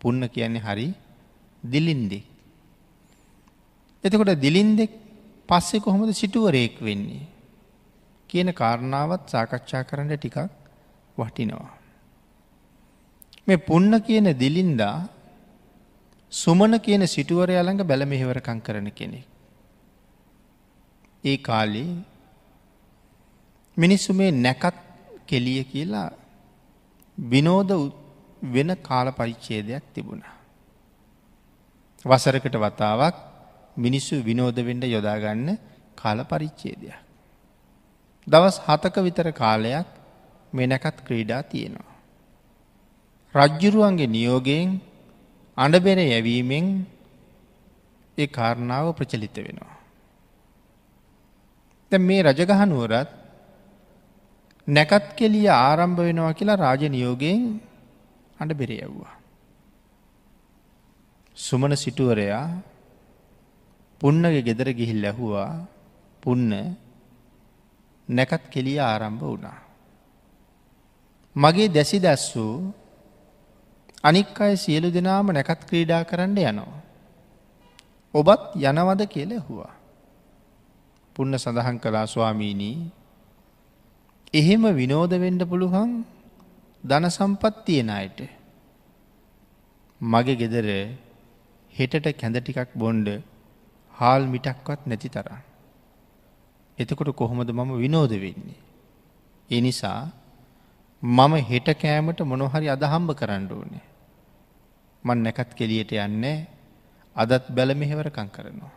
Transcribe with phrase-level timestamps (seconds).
[0.00, 0.88] පුන්න කියන්නේ හරි
[1.64, 2.24] දිලින්දෙක්.
[4.04, 4.92] එතකොට දිලින්දෙක්
[5.48, 7.26] පස්සෙ කොහොමද සිටුවරයෙක් වෙන්නේ.
[8.30, 10.38] කියන කාරණාවත් සාකච්ඡා කරන්න ටිකක්
[11.18, 11.70] වටිනවා.
[13.46, 15.08] මේ පුන්න කියන දිලින්දා
[16.32, 19.26] සුමන කියන සිටුවරය ළඟ බැල මෙහෙවරකං කරන කෙනෙක්.
[21.24, 21.90] ඒ කාලේ
[23.76, 24.76] මිනිස්සු මේ නැකත්
[25.26, 26.10] කෙලිය කියලා
[27.18, 27.70] විනෝද
[28.52, 30.34] වෙන කාල පරිච්චේදයක් තිබුණා.
[32.04, 33.16] වසරකට වතාවක්
[33.76, 35.58] මිනිස්සු විනෝද වෙන්ඩ යොදාගන්න
[35.96, 36.96] කාල පරිච්චේදයක්.
[38.26, 39.88] දවස් හතක විතර කාලයක්
[40.52, 41.94] මෙනැකත් ක්‍රීඩා තියෙනවා.
[43.34, 44.68] රජ්ජුරුවන්ගේ නියෝගයෙන්
[45.58, 46.66] අඩබෙර යැවීමෙන්
[48.18, 49.76] ඒ කාරණාව ප්‍රචලිත වෙනවා.
[51.92, 53.10] දැ මේ රජගහනුවරත්
[54.68, 57.42] නැකත් කෙලිය ආරම්භ වෙනවා කියලා රාජ නියෝගයෙන්
[58.38, 59.14] අඩ බෙරයව්වා.
[61.36, 62.48] සුමන සිටුවරයා
[64.00, 65.52] පුන්නගේ ගෙදර ගිහිල් ලැහුවා
[66.22, 66.50] පුන්න
[68.08, 69.60] නැකත් කෙලිය ආරම්භ වුණා.
[71.36, 72.72] මගේ දැසි දැස් වූ
[74.04, 76.82] අනික් අය සියලු දෙනාම නැකත් ක්‍රීඩා කරන්න යනවා.
[78.14, 79.72] ඔබත් යනවද කියල හුවා.
[81.16, 82.78] පුන්න සඳහන් කලා ස්වාමීණී
[84.34, 85.92] එහෙම විනෝදවෙන්ඩ පුළුවන්
[86.88, 88.20] දන සම්පත් තියෙන අයට.
[90.00, 90.66] මගේ ගෙදර
[91.72, 93.08] හෙටට කැඳ ටිකක් බොන්්ඩ
[93.94, 95.40] හාල් මිටක්වත් නැති තරම්.
[96.78, 98.60] එතකොට කොහොමද මම විනෝද වෙන්නේ.
[99.50, 100.00] එනිසා
[101.02, 103.84] මම හෙට කෑමට මොනොහරි අදහම්බ කරන්න ඕනේ.
[105.04, 106.38] මන් නැකත් කෙලියට යන්නේ
[107.16, 108.74] අදත් බැල මෙහෙවරකං කරනවා.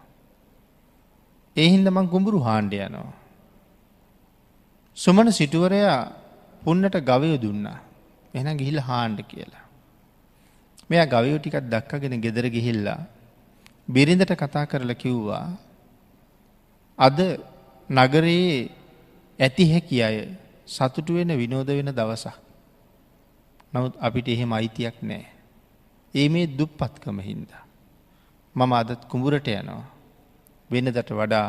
[1.56, 3.14] එහින්ද මං ගුඹුරු හාණ්ඩ යනවා.
[4.98, 6.00] සුමන සිටුවරයා
[6.64, 7.89] පුන්නට ගවය දුන්නා
[8.34, 9.66] එන ගිහිල් හාණ්ඩ කියලා.
[10.90, 13.00] මෙයා ගවයෝ ටිකත් දක්කගෙන ගෙදර ගිහිල්ලා
[13.90, 15.46] බිරිඳට කතා කරල කිව්වා
[17.00, 17.18] අද
[17.90, 18.70] නගරයේ
[19.40, 20.18] ඇති හැකි අය
[20.68, 22.36] සතුටු වෙන විනෝද වෙන දවසක්.
[23.74, 25.26] නමුත් අපිට එහෙම අයිතියක් නෑ.
[26.14, 27.64] ඒ මේ දුප්පත්කම හින්දා.
[28.56, 29.86] මම අදත් කුඹුරට යනවා.
[30.70, 31.48] වෙනදට වඩා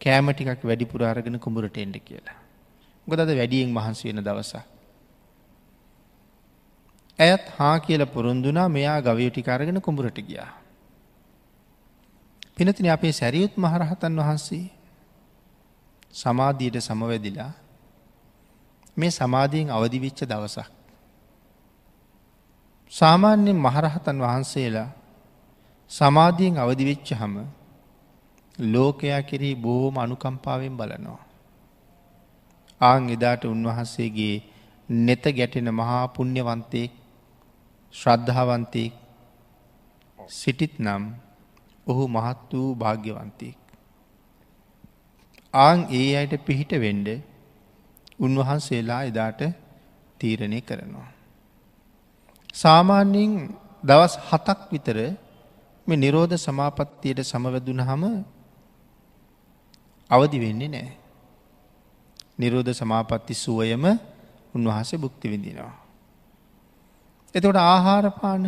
[0.00, 2.38] කෑම ටිකක් වැඩිපුර අරගෙන කුඹුරට එන්ඩ කියලා.
[3.06, 4.52] ගොදද වැඩියෙන් මහන්සි වෙන දවස.
[7.20, 10.50] ඇයත් හා කියල පුරුන්දුනා මෙයා ගවයුටි අරගෙන කුඹුරට ගියා.
[12.56, 14.64] පිනතින අපේ සැරියුත් මහරහතන් වහන්සේ
[16.12, 17.52] සමාධීයට සමවැදිලා
[18.96, 20.68] මේ සමාධීෙන් අවදිවිච්ච දවසක්.
[22.92, 24.88] සාමාන්‍යෙන් මහරහතන් වහන්සේලා
[25.90, 27.34] සමාධීෙන් අවදිවෙච්ච හම
[28.58, 31.24] ලෝකයා කෙරෙහි බොහෝම අනුකම්පාවෙන් බලනවා.
[32.80, 34.36] ආං එදාට උන්වහන්සේගේ
[34.88, 36.99] නෙත ගැටෙන මහා පුුණ්්‍යවන්තයෙක්
[37.94, 38.94] ශ්‍රද්ධාවන්තයෙක්
[40.30, 41.02] සිටිත් නම්
[41.86, 43.58] ඔහු මහත් වූ භාග්‍යවන්තයෙක්.
[45.54, 47.08] ආං ඒ අයට පිහිට වෙන්ඩ
[48.18, 49.40] උන්වහන්සේලා එදාට
[50.18, 51.10] තීරණය කරනවා.
[52.54, 53.32] සාමාන්‍යයෙන්
[53.84, 54.98] දවස් හතක් විතර
[55.86, 58.04] මේ නිරෝධ සමාපත්තියට සමවැදුන හම
[60.10, 60.90] අවදි වෙන්නේ නෑ.
[62.38, 63.84] නිරෝධ සමාපත්ති සුවයම
[64.54, 65.79] උන්වහස බුක්ති විඳිනවා.
[67.34, 68.44] එතකොට ආහාරපාන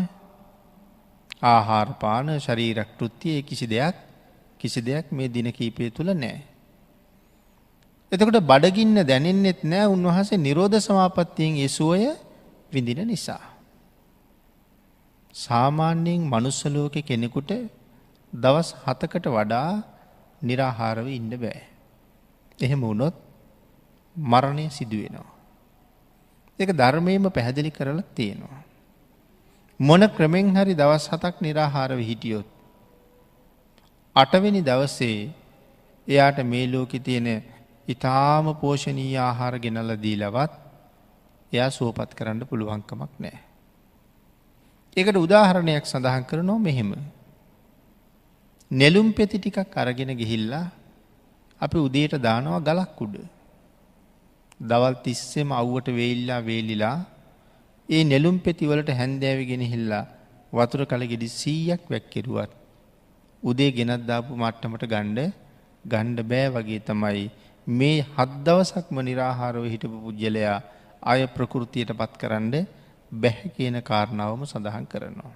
[1.45, 3.97] ආහාරපාන ශරීරක් කෘත්තිය කිසි දෙයක්
[4.61, 6.39] කිසි දෙයක් මේ දින කීපය තුළ නෑ.
[8.13, 12.11] එතකොට බඩගින්න දැනෙන්නෙත් නෑ උන්වහසේ නිරෝධ සමාපත්තියෙන් එසුවය
[12.73, 13.43] විඳින නිසා.
[15.35, 17.53] සාමාන්‍යයෙන් මනුස්සලෝක කෙනෙකුට
[18.33, 19.71] දවස් හතකට වඩා
[20.43, 21.63] නිරාහාරව ඉන්න බෑ.
[22.59, 23.15] එහෙම වුණොත්
[24.17, 25.31] මරණය සිදුවෙනවා.
[26.59, 28.62] එක ධර්මයම පැහැදිලි කරලා තියෙනවා.
[29.81, 32.47] මොන ක්‍රමෙන් හරි දවස් හතක් නිරාහාරව හිටියොත්.
[34.17, 35.31] අටවෙනි දවසේ
[36.09, 37.29] එයාට මේ ලෝකෙ තියෙන
[37.89, 40.53] ඉතාම පෝෂණී ආහාර ගෙනල්ල දීලවත්
[41.53, 43.39] එයා සුවපත් කරන්න පුළුවන්කමක් නෑ.
[44.97, 46.93] එකට උදාහරණයක් සඳහන් කරනෝ මෙහෙම.
[48.71, 50.67] නෙලුම් පෙති ටිකක් අරගෙන ගිහිල්ලා
[51.61, 53.17] අපි උදේට දානවා ගලක් උඩ.
[54.61, 56.99] දවල් තිස්සෙම අව්වට වේල්ලා වේලිලා
[57.89, 60.05] ඒ නෙලුම් පෙතිවලට හැන්දෑවගෙන හිල්ලා
[60.53, 62.53] වතුර කළ ගෙඩි සීයක් වැැක්කෙරුවත්.
[63.43, 65.33] උදේ ගෙනත් දාපු මට්ටමට ගණ්ඩ
[65.85, 67.25] ගණ්ඩ බෑ වගේ තමයි
[67.67, 70.59] මේ හද්දවසක්ම නිරාහාරව හිටපු පුද්ගලයා
[71.03, 72.55] අය ප්‍රකෘතියට පත් කරන්න
[73.13, 75.35] බැහැ කියන කාරණාවම සඳහන් කරනවා.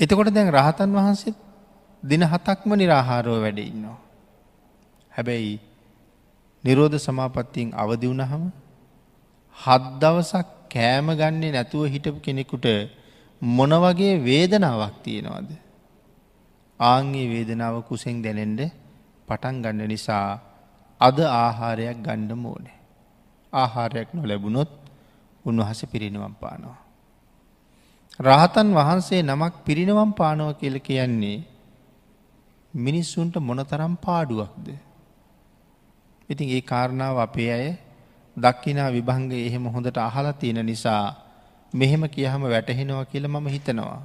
[0.00, 1.36] එතකොට දැන් රහතන් වහන්සේත්
[2.02, 3.98] දින හතක්ම නිරාහාරෝ වැඩ ඉන්නවා.
[5.12, 5.60] හැබැයි
[6.64, 8.44] නිරෝධ සමාපත්තියෙන් අවදි වුණහම
[9.56, 12.66] හත් දවසක් කෑම ගන්නේ නැතුව හිටපු කෙනෙකුට
[13.42, 15.50] මොන වගේ වේදනාවක් තියෙනවද.
[16.80, 18.60] ආංගේ වේදනාව කුසෙන් දැනෙන්ඩ
[19.28, 20.28] පටන් ගන්න නිසා
[21.00, 22.78] අද ආහාරයක් ගණ්ඩ මෝනේ.
[23.52, 24.70] ආහාරයක් නො ලැබුණොත්
[25.44, 26.78] උන්වහස පිරිනිවම් පානවා.
[28.20, 31.38] රහතන් වහන්සේ නමක් පිරිනවම් පානව කියල කියන්නේ
[32.74, 34.68] මිනිස්සුන්ට මොනතරම් පාඩුවක්ද.
[36.28, 37.66] ඉතින් ඒ කාරණාව අපේ අය
[38.36, 41.16] දක්කිනා විභංග එහෙම හොඳට අහලා තියෙන නිසා
[41.72, 44.00] මෙහෙම කියහම වැටහෙනවා කියල මම හිතනවා.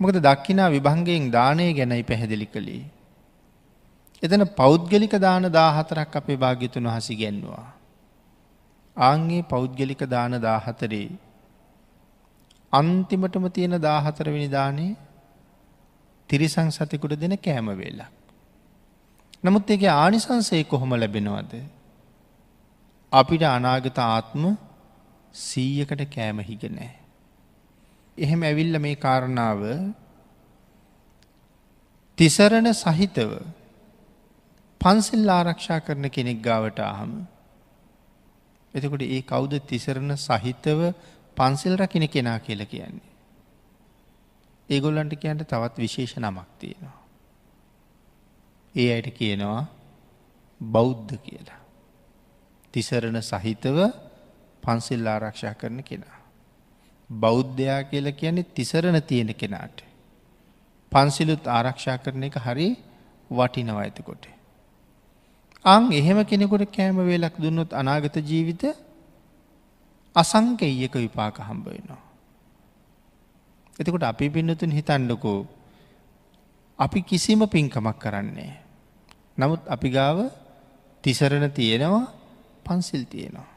[0.00, 2.84] මොකද දක්කිනා විභංගයෙන් දානය ගැනයි පැහැදිලි කළේ.
[4.22, 7.66] එතන පෞද්ගලික දාන දාහතරක් අපේ භාග්‍යතුන් හසි ගැන්නවා.
[8.96, 11.08] ආංගේ පෞද්ගලික දාන දාහතරේ
[12.72, 14.96] අන්තිමටම තියෙන දාහතරවෙනි දානේ
[16.30, 18.10] තිරිසං සතකුට දෙන කෑම වෙලා.
[19.44, 21.79] නමුත් ඒක ආනිසංසය කොහොම ලැබෙනවද.
[23.12, 24.42] අපිට අනාගත ආත්ම
[25.34, 26.90] සීයකට කෑම හිග නෑ.
[28.18, 29.62] එහෙම ඇවිල්ල මේ කාරණාව
[32.18, 33.32] තිසරණ සහිතව
[34.80, 37.12] පන්සිල් ආරක්ෂා කරන කෙනෙක් ගාවට අහම.
[38.74, 40.80] එතකොට ඒ කෞුද තිසරණ සහිතව
[41.36, 43.10] පන්සිල් රකින කෙනා කියල කියන්නේ.
[44.68, 46.98] ඒගොල්ලන්ට කියන්ට තවත් විශේෂ නමක් තියෙනවා.
[48.74, 49.62] ඒ අයට කියනවා
[50.60, 51.60] බෞද්ධ කියලා.
[52.74, 53.78] තිසරණ සහිතව
[54.62, 56.18] පන්සිල් ආරක්ෂා කරන කෙනා.
[57.10, 59.78] බෞද්ධයා කියල කියන්නේ තිසරණ තියෙන කෙනාට.
[60.92, 62.68] පන්සිලුත් ආරක්ෂා කරන එක හරි
[63.30, 64.24] වටිනවා ඇතකොට.
[65.64, 68.62] අං එහෙම කෙනෙකුට කෑම වේලක් දුන්නොත් අනාගත ජීවිත
[70.16, 72.02] අසංකෙයක විපාක හම්බ වෙනවා.
[73.78, 75.40] එතකොට අපි පින්නතුන් හිතන්නකෝ
[76.78, 78.52] අපි කිසිම පින්කමක් කරන්නේ.
[79.38, 80.18] නමුත් අපි ගාව
[81.04, 82.19] තිසරණ තියෙනවා
[82.64, 83.48] පන්සිල් තියෙනවා.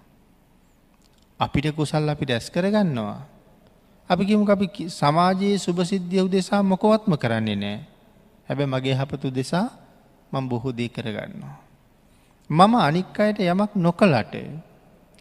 [1.39, 3.19] අපිට කුසල් අපි රැස් කරගන්නවා.
[4.09, 7.77] අපි කිමු අපි සමාජයේ සුභසිද්ධිය උදෙසා මොකොවත්ම කරන්නේ නෑ.
[8.47, 9.67] හැබැ මගේ හපතු දෙසා
[10.31, 11.57] මං බොහෝ දී කරගන්නවා.
[12.49, 14.33] මම අනික් අයට යමක් නොකලට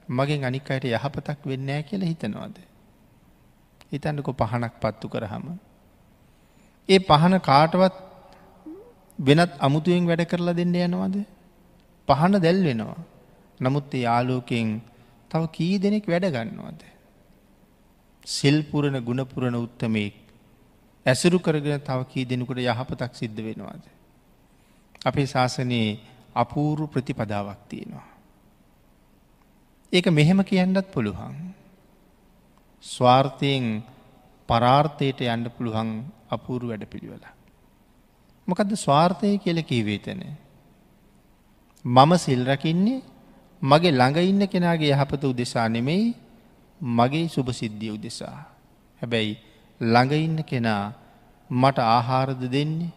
[0.09, 2.57] මගෙන් අනික් අයට යහපතක් වෙන්නෑ කියලා හිතනවාද.
[3.93, 5.47] හිතන්නකො පහනක් පත්තු කරහම.
[6.89, 7.95] ඒ පහන කාටවත්
[9.19, 11.17] වෙනත් අමුතුවෙන් වැඩ කරලා දෙන්න යනවාද.
[12.09, 13.01] පහන දැල් වෙනවා.
[13.63, 14.69] නමුත් ඒ යාලෝකෙන්
[15.31, 16.81] තව කී දෙනෙක් වැඩ ගන්නවාද.
[18.25, 20.17] සිල්පුරණ ගුණපුරණ උත්තමයෙක්
[21.07, 23.85] ඇසුරු කරගෙන තව කී දෙනෙකුට යහපතක් සිද්ධ වෙනවාද.
[25.05, 25.99] අපේ ශාසනයේ
[26.35, 28.09] අපූරු ප්‍රතිපදාවක් තියෙනවා.
[29.93, 31.37] ඒක මෙහෙම කියන්නත් පුළුවන්.
[32.85, 33.67] ස්වාර්ථයෙන්
[34.49, 35.91] පරාර්ථයට යන්න පුළුවන්
[36.31, 37.25] අපූරු වැඩ පිළිවෙල.
[38.49, 40.23] මොකදද ස්වාර්ථය කියල කීවේතන.
[41.85, 43.03] මම සිල්රකින්නේ
[43.63, 46.07] මගේ ළඟ ඉන්න කෙනාගේ යහපත උදෙසා නෙමෙයි
[46.81, 48.39] මගේ සුභ සිද්ධිය උදෙසා.
[49.03, 49.35] හැබැයි
[49.81, 50.85] ළඟ ඉන්න කෙනා
[51.51, 52.91] මට ආහාරද දෙන්නේ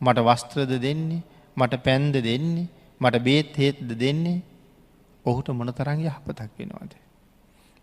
[0.00, 1.22] මට වස්ත්‍රද දෙන්නේ
[1.56, 2.68] මට පැන්ද දෙන්නේ
[3.00, 4.38] මට බේත් හේත්ද දෙන්නේ
[5.24, 6.92] ඔහුට මොනතරං යහපතක් වෙනවාද.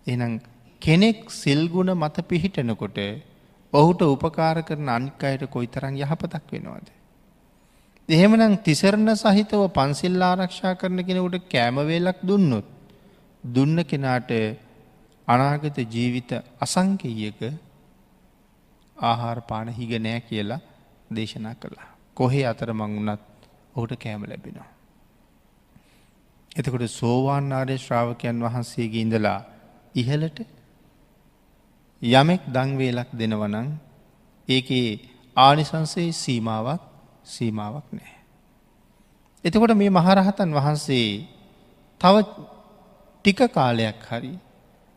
[0.07, 0.33] එනම්
[0.81, 2.97] කෙනෙක් සිල්ගුණ මත පිහිටනකොට
[3.73, 6.87] ඔහුට උපකාර කරන අනික් අයට කොයි තරං යහපතක් වෙනවාද.
[8.09, 12.67] එහෙමනම් තිසරණ සහිතව පන්සිල් ආරක්ෂා කරන කෙනෙකුට කෑමවේලක් දුන්නොත්
[13.43, 14.31] දුන්න කෙනාට
[15.27, 17.41] අනාගත ජීවිත අසංකයක
[18.97, 20.59] ආහාර පාන හිග නෑ කියලා
[21.09, 21.89] දේශනා කළා.
[22.17, 23.21] කොහේ අතර මං වුනත්
[23.75, 24.69] ඔහුට කෑම ලැබෙනවා.
[26.51, 29.39] එතකොට සෝවාන් ආර්ය ශ්‍රාවකයන් වහන්සේගේ ඉඳලා
[29.95, 30.37] ඉහලට
[32.01, 33.69] යමෙක් දංවේලක් දෙනවනං
[34.47, 34.87] ඒකේ
[35.37, 36.92] ආනිසන්සේ සීමාවක්
[37.25, 38.15] සීමාවක් නෑ.
[39.45, 41.07] එතකොට මේ මහරහතන් වහන්සේ
[42.01, 42.15] තව
[43.25, 44.33] ටික කාලයක් හරි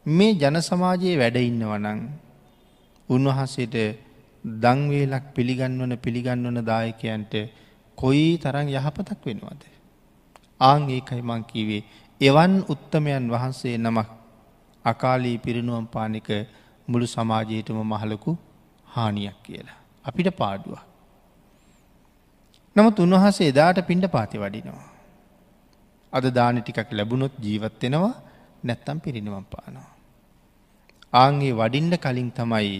[0.06, 2.00] මේ ජන සමාජයේ වැඩ ඉන්නවනං
[3.08, 3.76] උන්වහන්සේට
[4.44, 7.34] දංවේලක් පිළිගන්වන පිළිගන්වන දායකයන්ට
[7.98, 9.62] කොයි තරං යහපතක් වෙනවද.
[10.60, 11.82] ආං ඒකයි මං කිවේ
[12.20, 14.08] එවන් උත්තමයන් වහන්සේ නමක්
[14.84, 16.28] අකාලී පිරිනුවම් පානික
[16.88, 18.38] මුළු සමාජයටම මහලකු
[18.86, 19.78] හානියක් කියලා.
[20.04, 20.78] අපිට පාඩුව.
[22.76, 24.88] නමුත් උන්වහසේ එදාට පිණ්ඩ පාති වඩිනවා.
[26.12, 28.14] අද දාන ටිකක් ලැබුණොත් ජීවත්වෙනවා
[28.64, 29.90] නැත්තම් පිරිනිවම් පානවා.
[31.12, 32.76] ආන්ගේ වඩින්ඩ කලින් තමයි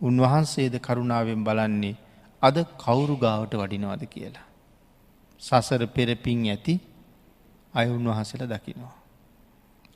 [0.00, 1.96] උන්වහන්සේද කරුණාවෙන් බලන්නේ
[2.42, 4.46] අද කවුරු ගාවට වඩිනවාද කියලා.
[5.40, 6.74] සසර පෙරපින් ඇති
[7.74, 8.96] අය උන්වහසල දකිනවා.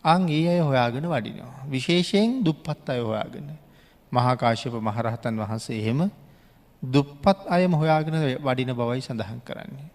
[0.05, 1.65] අං ඒ අය හොයාගෙන වඩිනවා.
[1.67, 3.49] විශේෂයෙන් දුප්පත් අය හොයාගෙන.
[4.13, 6.01] මහාකාශප මහරහතන් වහන්සේ එහෙම
[6.83, 9.91] දුප්පත් අයම හොයාගෙන වඩින බවයි සඳහන් කරන්නේ.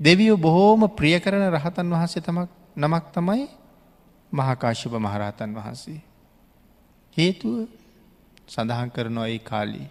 [0.00, 3.48] දෙවියෝ බොහෝම ප්‍රිය කරන රහතන් වහන්සේ තමක් නමක් තමයි
[4.32, 6.00] මහාකාශ්‍යප මහරහතන් වහන්සේ.
[7.16, 7.68] හේතුව
[8.48, 9.88] සඳහන් කරනවා ඒ කාලී.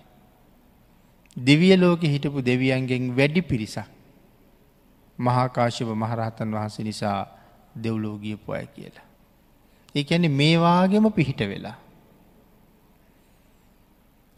[1.37, 3.89] දෙවිය ලෝක හිටපු දෙවියන්ගෙන් වැඩි පිරිසක්
[5.19, 7.19] මහාකාශ්‍යප මහරහතන් වහන්සේ නිසා
[7.75, 9.07] දෙව්ලෝගියපු අය කියලා.
[9.95, 11.77] ඒ ඇන්නේ මේවාගේම පිහිට වෙලා.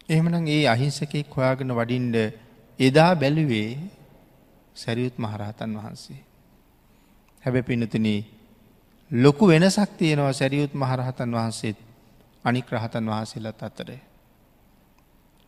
[0.09, 2.15] එහෙමනම් ඒ අහිංසකෙක් හොයාගෙන වඩින්ඩ
[2.79, 3.71] එදා බැලුවේ
[4.75, 6.21] සැරියුත් මහරහතන් වහන්සේ.
[7.43, 8.07] හැබැ පිනතුන
[9.11, 11.77] ලොකු වෙනසක් තියෙනවා සැරියුත් මහරහතන් වහන්සේත්
[12.45, 14.01] අනික් රහතන් වහන්සේලත් අතරේ.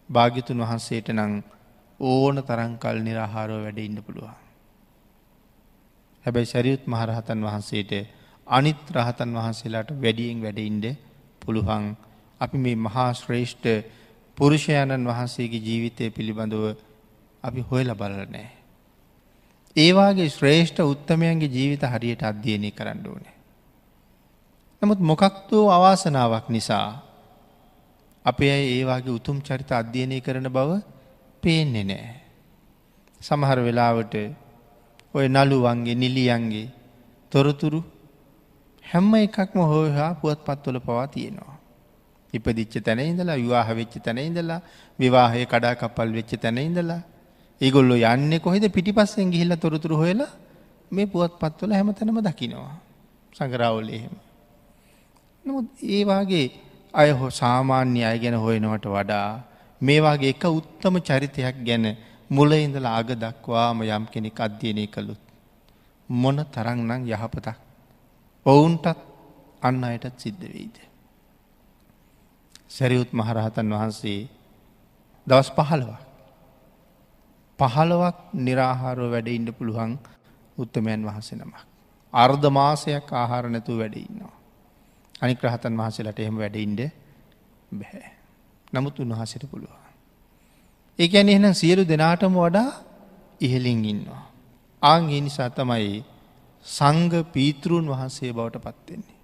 [0.09, 1.33] භාගිතුන් වහන්සේට නං
[1.99, 4.37] ඕන තරංකල් නිරාහාරෝ වැඩ ඉන්න පුළුවන්.
[6.25, 7.91] හැබැයි සැරියුත් මහරහතන් වහන්සේට
[8.47, 10.85] අනිත් රහතන් වහන්සේලාට වැඩියෙන් වැඩඉන්ඩ
[11.41, 11.85] පුළුවන්
[12.41, 13.67] අපි මේ මහා ශ්‍රේෂ්ඨ
[14.39, 16.63] පුරුෂයණන් වහන්සේගේ ජීවිතය පිළිබඳව
[17.43, 18.48] අපි හොයල බලනෑ.
[19.75, 23.36] ඒවාගේ ශ්‍රේෂ්ඨ උත්තමයන්ගේ ජීවිත හරියට අධ්‍යයනය කරන්න ඕනේ.
[24.81, 26.88] නමුත් මොකක්තෝ අවාසනාවක් නිසා
[28.25, 30.72] අපේ අයි ඒවාගේ උතුම් චරිත අධ්‍යයනය කරන බව
[31.43, 32.10] පේන්නේ නෑ.
[33.22, 34.15] සමහර වෙලාවට
[35.13, 36.67] ඔය නළුවන්ගේ නිලියන්ගේ
[37.31, 37.81] තොරතුරු
[38.86, 41.58] හැම්ම එකක්ම හෝහා පුවත් පත්වල පවා තියෙනවා.
[42.33, 44.62] ඉපදිච්ච තැන ඉඳලා විවාහ වෙච්ච තැන ඉඳලා
[45.00, 47.01] විවාහය කඩා කපල් වෙච්ච තැන ඉඳලා
[47.62, 50.31] ඒගොල්ලො යන්න කොහෙද පිටිපස්සෙන් ගිහිල්ල තොරතුරු හොයලා
[50.91, 52.75] මේ පුවත් පත්වල හැම තැනම දකිනවා.
[53.38, 54.15] සඟරාවල එහෙම.
[55.45, 56.45] නමුත් ඒවාගේ
[56.93, 59.29] අය හෝ සාමාන්‍ය අය ගැන හොයනවට වඩා
[59.81, 61.86] මේවාගේ එක උත්තම චරිතයක් ගැන
[62.29, 65.24] මුල ඉඳලා ආග දක්වාම යම් කෙනෙක් අධ්‍යයනය කළුත්.
[66.09, 67.57] මොන තරංනං යහපතක්.
[68.45, 68.88] ඔවුන්ටත්
[69.62, 70.77] අන්න අයටත් සිද්ධ වෙයිද.
[72.69, 74.29] සැරියුත් මහරහතන් වහන්සේ
[75.27, 76.01] දවස් පහළවක්.
[77.59, 79.91] පහළවක් නිරාහාරෝ වැඩ ඉන්න පුළුවන්
[80.57, 81.57] උත්තමයන් වහස නමක්.
[82.13, 84.35] අර්ධ මාසයක් ආහාර නැතු වැඩ ඉන්නවා.
[85.21, 86.81] අනික් රහතන් වහසලට එහෙම වැඩඉන්ඩ
[87.71, 88.11] බැහැ.
[88.73, 89.79] නමුත් උන්වහසට පුළුවන්.
[90.99, 92.71] ඒ ඇන එහෙනම් සියලු දෙනාටම වඩා
[93.41, 94.23] ඉහලින් ඉන්නවා.
[94.81, 96.03] ආං නිසා තමයි
[96.65, 99.18] සංග පීතෘන් වහන්සේ බවට පත්වෙන්නේ.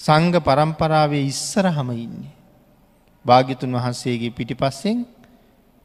[0.00, 2.32] සංග පරම්පරාවේ ඉස්සර හම ඉන්නේ.
[3.24, 4.98] භාගිතුන් වහන්සේගේ පිටිපස්සෙන්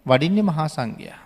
[0.05, 1.21] වඩින්නේ මහා සංඝයා.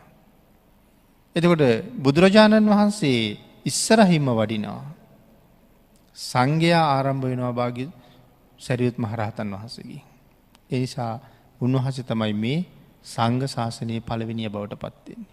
[1.35, 1.63] එතකොට
[1.95, 4.83] බුදුරජාණන් වහන්සේ ඉස්සරහිම්ම වඩිනවා.
[6.17, 7.85] සංඝයා ආරම්භ වෙනවා භාගි
[8.59, 10.01] සැරියුත් මහරහතන් වහසගේ.
[10.69, 11.13] එනිසා
[11.61, 12.59] උන්වහස තමයි මේ
[13.05, 15.29] සංඝ ශාසනයේ පළවෙනිය බවට පත්වෙන්නේ.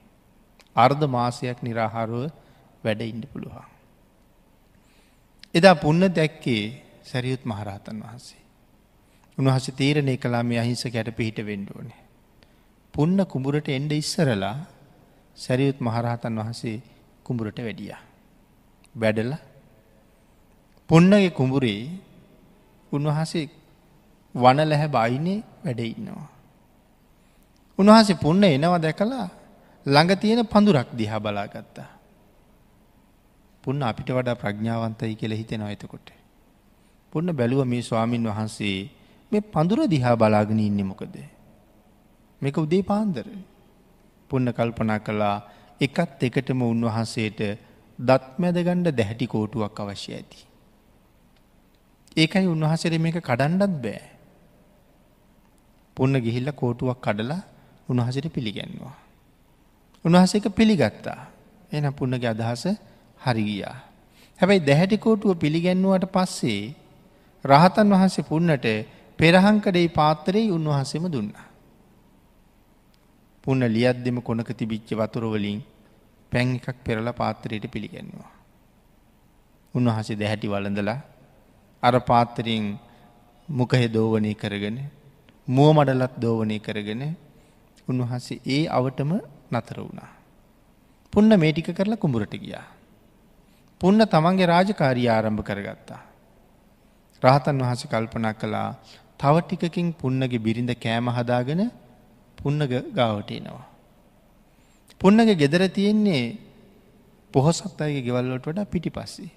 [0.77, 2.29] අර්ධ මාසයක් නිරාහාරුව
[2.85, 3.67] වැඩ ඉන්න පුළුවන්.
[5.55, 8.43] එදා පුන්න දැක්කේ සැරියුත් මහරහතන් වහන්සේ.
[9.39, 12.01] උන්වහස තීරණය කලා මේ අහිංස කැට පිහිට වෙන්ඩෝනේ.
[12.95, 14.57] පුන්න කුඹුරට එන්ඩ ඉස්සරලා
[15.39, 16.77] සැරියුත් මහරහතන් වහන්සේ
[17.25, 17.93] කුඹුරට වැඩිය.
[18.95, 19.33] වැඩල
[20.91, 21.83] පුන්නගේ කුඹුරේ
[22.93, 23.47] උන්වහසේ
[24.35, 26.29] වන ලැහැ බයිනේ වැඩ ඉන්නවා.
[27.79, 29.29] උන්වහසේ පුන්න එනවා දැකලා
[29.87, 31.91] ළඟ තියෙන පඳුරක් දිහා බලාගත්තා.
[33.65, 36.16] පුන්න අපිට වඩා ප්‍රඥාවන්තයි කියල හිතෙනවා එතකොට.
[37.13, 38.79] පුන්න බැලුව මේ ස්වාමීන් වහන්සේ
[39.33, 41.17] මේ පඳුර දිහා බලාගෙන ඉන්න මොකද.
[42.43, 43.27] මේක උදේ පාන්දර.
[44.31, 45.37] පුන්න කල්පනා කළා
[45.81, 47.41] එකත් එකටම උන්වහන්සේට
[47.99, 50.39] දත්මැදගණ්ඩ දැහැටි කෝටුවක් අවශ්‍ය ඇති.
[52.17, 54.03] ඒකයි උන්වහසර මේක කඩන්ඩත් බෑ.
[55.97, 57.43] පුන්න ගිහිල්ල කෝටුවක් කඩලා
[57.89, 58.97] උන්වහසට පිළිගැන්වා.
[60.05, 61.21] උන්වහස එක පිළිගත්තා
[61.73, 62.65] එන පුන්නගේ අදහස
[63.21, 63.77] හරිගියා.
[64.41, 66.75] හැබැයි දැහැටිකෝටුව පිළිගැන්නුවට පස්සේ
[67.45, 68.67] රහතන් වහන්සේ පුන්නට
[69.19, 71.31] පෙරහංකඩේ පාත්තරයේ උන්වහන්සේම දුන්න.
[73.45, 75.61] පුන්න ලියත් දෙම කොනක තිබිච්ච වතුරවලින්
[76.33, 78.33] පැන් එකක් පෙරල පාත්තරයට පිළිගැන්නවා.
[79.75, 80.99] උන්වහසේ දැහැටි වලඳලා
[81.83, 82.65] අර පාත්තරයෙන්
[83.49, 84.79] මුකහෙ දෝවනය කරගෙන
[85.49, 87.03] මුව මඩලත් දෝවනය කරගෙන
[87.89, 89.13] උන්වහන්සේ ඒ අවටම
[89.53, 90.11] නතර වුණා.
[91.13, 92.67] පුන්න මේටික කරලා කුඹුරට ගියා.
[93.81, 96.03] පුන්න තමන්ගේ රාජකාරී ආරම්භ කරගත්තා.
[97.23, 98.71] රහතන් වහස කල්පනා කළා
[99.21, 101.63] තව ටිකකින් පුන්නගේ බිරිඳ කෑම හදාගෙන
[102.39, 102.61] පුන්න
[102.95, 103.65] ගාවට එනවා.
[105.01, 106.25] පුන්නගේ ගෙදර තියෙන්නේ
[107.33, 109.31] පොහොසත් අයගේ ගෙවල්ලට වඩා පිටි පස්සේ.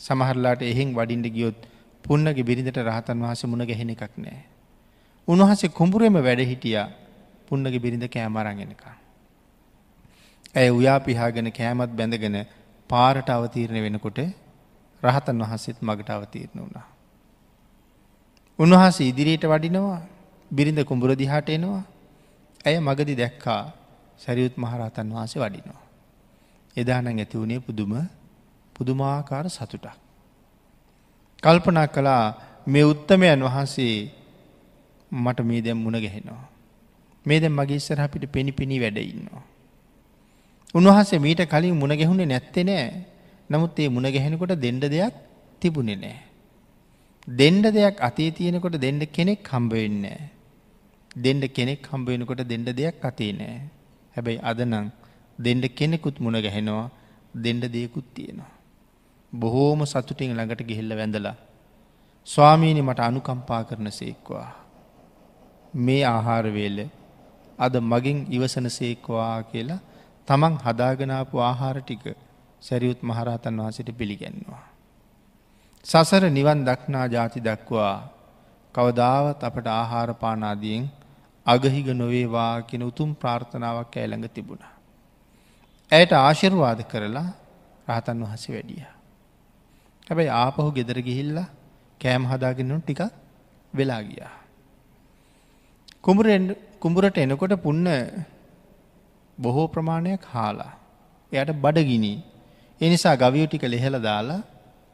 [0.00, 1.58] සමහරලාට එහෙන් වඩින්ට ගියොත්
[2.04, 4.38] පුන්නගේ බිරිඳට රහතන් වහස මුණ ගැහෙන එකක් නෑ.
[5.28, 6.88] උන්වහසේ කුඹුරෙම වැඩ හිටියා
[7.48, 8.96] පුන්නගේ බිරිඳ කෑමරගෙනකා.
[10.54, 12.36] ඇය උයා පිහාගෙන කෑමත් බැඳගෙන
[12.90, 14.18] පාරට අවතීරණය වෙනකොට
[15.02, 16.86] රහතන් වහන්සේත් මගට අවතීරණ වුණා.
[18.58, 20.00] උන්වහස ඉදිරියට වඩිනවා
[20.50, 21.82] බිරිඳ කුඹුර දිහාට එනවා
[22.64, 23.62] ඇය මගදි දැක්කා
[24.18, 25.82] සැරියුත් මහරහතන් වහන්සේ වඩිනවා.
[26.76, 27.92] එදානං ඇති වුණේ පුදුම
[28.76, 29.96] පුදුමාකාර සතුටක්.
[31.42, 32.24] කල්පනා කළා
[32.66, 33.96] මේ උත්තමයන් වහන්සේ
[35.12, 36.44] මට මේ දැම් මුණ ගැහෙනවා.
[37.26, 39.44] මේ දැම් මගේ ඉස්සර අපිට පෙනි පිණි වැඩඉන්නවා.
[40.74, 42.88] උන්වහන්සේ මීට කලින් මුණ ගැහුණේ නැත්තේ නෑ
[43.50, 45.14] නමුත් ඒ මුණ ගැහෙනකොට දෙන්ඩ දෙයක්
[45.62, 46.16] තිබුණෙ නෑ.
[47.28, 50.20] දෙන්ඩ දෙයක් අතේ තියෙනකොට දෙන්ඩ කෙනෙක් හම්බවෙන්නේ.
[51.16, 53.56] දෙන්ඩ කෙනෙක් හම්බවෙනකොට දෙන්ඩ දෙයක් අතේ නෑ.
[54.14, 54.86] හැබැයි අදනං
[55.38, 56.90] දෙන්ඩ කෙනෙකුත් මුණ ගැහෙනවා
[57.34, 58.52] දෙන්ඩ දෙයකුත් තියෙනවා.
[59.32, 61.36] බොහෝම සතුටින් ළඟට ගිහිල්ල වැඳලා.
[62.28, 64.48] ස්වාමීනි මට අනුකම්පා කරන සේක්වා.
[65.76, 66.78] මේ ආහාරවේල
[67.58, 69.80] අද මගින් ඉවසන සේක්වා කියලා
[70.28, 72.04] තමන් හදාගනාපු ආහාර ටික
[72.62, 74.64] සැරියුත් මහරහතන් වහසට පිළිගැන්වා.
[75.86, 77.96] සසර නිවන් දක්නා ජාති දක්වා
[78.74, 80.84] කවදාවත් අපට ආහාරපානාදියෙන්
[81.46, 84.74] අගහිග නොවේවා කෙන උතුම් ප්‍රාර්ථනාවක් ඇළඟ තිබුණා.
[85.92, 87.28] ඇයට ආශිර්වාද කරලා
[87.88, 88.82] රහතන් වහස වැඩිය.
[90.06, 91.38] හැබැයි ආපහු ගෙදර ගිහිල්ල
[92.00, 93.00] කෑම් හදාගෙනනු ටික
[93.74, 94.34] වෙලා ගියා.
[96.80, 97.86] කුඹුරට එනකොට පුන්න
[99.38, 100.72] බොහෝ ප්‍රමාණයක් හාලා.
[101.32, 102.14] එයට බඩගිනි.
[102.80, 104.42] එනිසා ගවියෝ ටික ලෙහෙල දාලා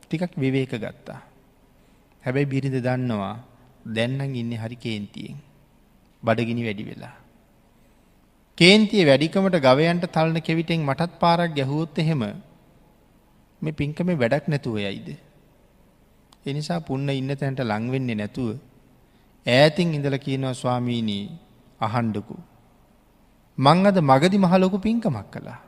[0.03, 1.21] ටිකක් විවේක ගත්තා.
[2.25, 3.37] හැබැයි බිරිඳ දන්නවා
[3.87, 5.37] දැන්නන් ඉන්න හරි කේන්තියෙන්.
[6.23, 7.17] බඩගිනි වැඩි වෙලා.
[8.59, 12.23] කේන්තිය වැඩිකමට ගවයන්ට තල්න කෙවිටෙන් මටත් පාරක් ගැහුවොත් එහෙම
[13.63, 15.09] මේ පින්කම වැඩක් නැතුව යයිද.
[16.47, 18.49] එනිසා පුන්න ඉන්න තැන්ට ලංවෙන්නේ නැතුව
[19.47, 21.25] ඈතින් ඉඳල කියනවා ස්වාමීනී
[21.81, 22.37] අහන්ඩකු.
[23.59, 25.61] මං අද මගදි මහලොකු පින්කමක් කළා.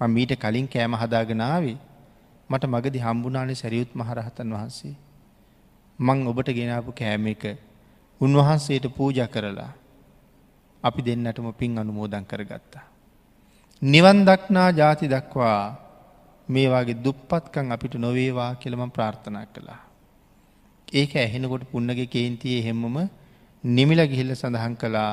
[0.00, 1.76] ම මීට කලින් කෑම හදාගෙනාවේ
[2.50, 4.94] මට මගදි හම්බුනානේ සැරියුත් මහරහතන් වහන්සේ.
[5.98, 7.44] මං ඔබට ගෙනාපු කෑම එක
[8.20, 9.72] උන්වහන්සේට පූජ කරලා
[10.84, 12.86] අපි දෙන්නටම පින් අනුමෝදන් කරගත්තා.
[13.82, 15.60] නිවන් දක්නා ජාති දක්වා
[16.48, 19.80] මේවාගේ දුප්පත්කං අපිට නොවේවා කියලම ප්‍රාර්ථනා කළා.
[20.92, 22.96] ඒක ඇහෙනකොට පුන්නගේ කේන්තියේ හෙම්මම
[23.64, 25.12] නිමිල ගිහිල්ල සඳහන් කළා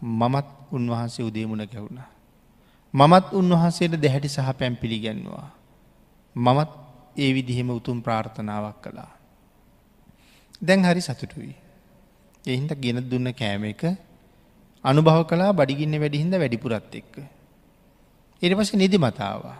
[0.00, 2.08] මමත් උන්වහන්සේ උදේමුණ ගැවුණා.
[2.94, 5.48] මමත් උන්වහන්සේට දැහැටි සහ පැම් පිළිගැන්වා.
[6.36, 6.70] මමත්
[7.16, 9.12] ඒ විදිහෙම උතුම් ප්‍රාර්ථනාවක් කළා.
[10.62, 11.54] දැන් හරි සතුටුයි.
[12.44, 13.82] එහින්ට ගෙන දුන්න කෑම එක
[14.84, 17.14] අනුභව කලා බඩිගින්න වැඩිහින්ද වැඩිපුරත් එක්ක.
[18.42, 19.58] එට පස නිදි මතාවා.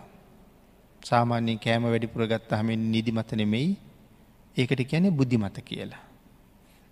[1.03, 3.77] සාමාන්‍යයෙන් කෑම වැඩිපුර ගත්ත හමෙන් නිදිමත නෙමෙයි
[4.57, 6.05] ඒකට කියැනෙ බුද්ධිමත කියලා.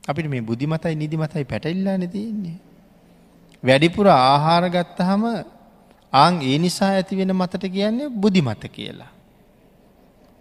[0.05, 2.59] අපිට මේ බුද්ධිමතයි නිදිමතයි පැටල්ලා නැතින්නේ.
[3.64, 5.24] වැඩිපුර ආහාර ගත්තහම
[6.12, 9.11] ආං ඒ නිසා ඇති වෙන මතට කියන්නේ බුද්ධිමත කියලා.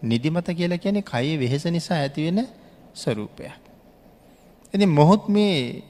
[0.01, 2.47] නිදිමත කියලා කියන්නේ කයේ වෙහෙස නිසා ඇතිවෙන
[2.95, 3.61] ස්වරූපයක්.
[4.73, 5.83] එති මොහොත් මේ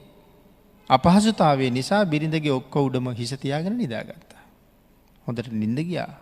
[0.90, 4.44] අපහසුතාවේ නිසා බිරිඳගේ ඔක්ක උඩම හිසතියාගෙන නිදාගත්තා.
[5.26, 6.12] හොඳට නින්ද ගියා.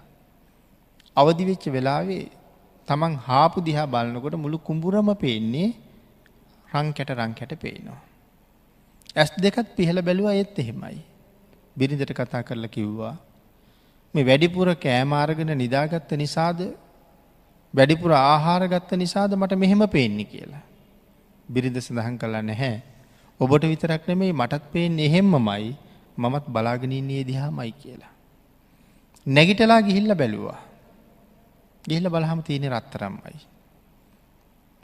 [1.17, 2.25] අවදිවෙච්ච වෙලාවේ
[2.89, 5.69] තමන් හාපු දිහා බලනකොට මුළු කුඹුරම පේන්නේ
[6.75, 8.01] රංකැට රංකැට පේනවා.
[9.17, 10.99] ඇස් දෙකත් පිහල බැලුව ඒත් එහෙමයි.
[11.77, 13.17] බිරිඳට කතා කරලා කිව්වා.
[14.19, 16.61] මේ වැඩිපුර කෑමාරගෙන නිදාගත්ත නිසාද
[17.75, 20.63] වැඩිපුර ආහාරගත්ත නිසාද මට මෙහෙම පේන්නේ කියලා.
[21.49, 22.83] බිරිඳ සඳහන් කලා නැහැ.
[23.41, 25.77] ඔබට විතරක් නෙමේ මටත් පේෙන් එහෙම්මමයි
[26.19, 28.13] මමත් බලාගෙනන්නේ දිහා මයි කියලා.
[29.27, 30.59] නැගිටලා ගිහිල්ල බැලුවා.
[31.85, 33.39] ගිහිල බලහම තියෙන රත්තරම්මයි.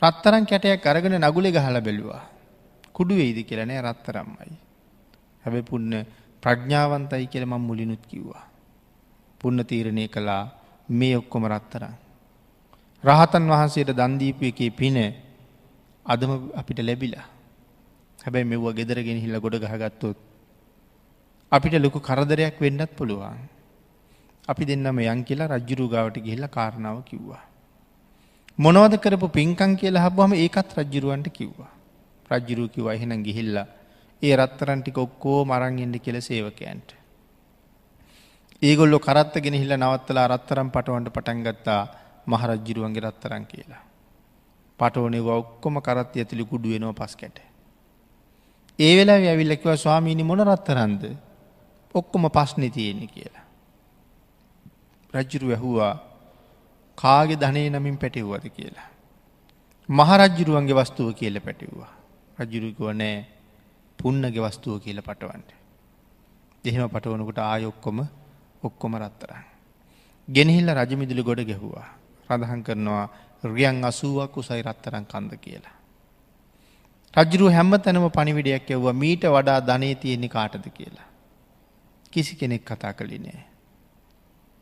[0.02, 2.22] රත්තරන් කැටයක් අරගෙන නගුලෙ ගහල බැලුවා.
[2.92, 4.56] කුඩු වෙයිද කියලනෑ රත්තරම්මයි.
[5.44, 5.92] හැබැ පුන්න
[6.42, 8.53] ප්‍රඥාවන්තයි කියල මං මුලිනුත් කිව්වා.
[9.44, 10.42] පුන්න තීරණය කළා
[10.90, 11.94] මේ ඔක්කොම රත්තරන්.
[13.04, 14.98] රහතන් වහන්සේට දන්දීපු එකේ පින
[16.06, 17.26] අදම අපිට ලැබිලා.
[18.18, 20.18] හැබැයි මෙව්ව ගෙදරගෙන හිල්ල ගොඩ ගහගත්තොත්.
[21.52, 23.40] අපිට ලොකු කරදරයක් වෙන්නත් පුළුවන්.
[24.48, 27.44] අපි දෙන්නම යන් කියලා රජ්ජුරු ගාවට ගිහිල්ල කාරණාව කිව්වා.
[28.58, 31.72] මොනවද කරපු පින්කං කියලා හබ්වම ඒකත් රජ්ජුරුවන්ට කිව්වා.
[32.30, 33.56] රජ්ජුරු කිව එහෙනම් ගිහිල්ල
[34.22, 36.88] ඒ රත්තරන්ටික ඔක්කෝ මරංගෙන්ට කියල සේවකයන්ට.
[38.62, 41.82] ඒගොල්ලො කරත්ත ගෙන හිල්ල නවත්තලා රත්තරම් පටවන්ට පටන්ගත්තා
[42.26, 43.82] මහරජ්ජිරුවන්ගේ රත්තරන් කියලා.
[44.80, 47.38] පටෝනෙව ඔක්කොම කරත් ඇතුළි කුඩු වෙනවා පස් කැට.
[48.78, 51.02] ඒ වෙලා ඇවිල්ලකිව ස්වාමීනි මොන රත්තරන්ද
[51.94, 53.44] ඔක්කොම පස්්නෙ තියෙන්නේ කියලා.
[55.14, 55.94] රජ්ජුරු ඇහුවා
[56.98, 58.88] කාගෙ ධනය නමින් පැටිව්වද කියලා.
[59.88, 61.92] මහරජ්ජුරුවන්ගේ වස්තුව කියල පැටිව්වා.
[62.38, 63.16] රජුරුකුව නෑ
[63.98, 65.50] පුන්නගේ වස්තුව කියල පටවන්ට.
[66.64, 67.98] එහෙම පටවනකට ආයොක්කොම
[68.64, 69.44] ඔක්කොම රත්තරන්න.
[70.28, 71.88] ගෙනහිල්ල රජමිදිලි ගොඩ ගැහුවා.
[72.30, 73.06] රදහන් කරනවා
[73.46, 75.74] රියන් අසුවක් උසයි රත්තරන් කන්ද කියලා.
[77.14, 81.08] රජරු හැම්ම තැනම පනිවිඩයක් යව්ව මීට වඩා ධනය තියෙන්නේ කාටද කියලා.
[82.12, 83.44] කිසි කෙනෙක් කතා කළි නෑ.